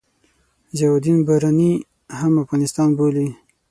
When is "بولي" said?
2.97-3.27